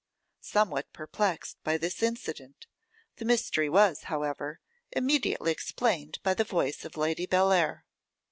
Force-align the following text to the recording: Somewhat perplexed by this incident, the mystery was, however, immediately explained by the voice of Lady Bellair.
Somewhat 0.41 0.91
perplexed 0.93 1.61
by 1.63 1.77
this 1.77 2.01
incident, 2.01 2.65
the 3.17 3.23
mystery 3.25 3.69
was, 3.69 4.05
however, 4.05 4.59
immediately 4.93 5.51
explained 5.51 6.17
by 6.23 6.33
the 6.33 6.43
voice 6.43 6.83
of 6.83 6.97
Lady 6.97 7.27
Bellair. 7.27 7.83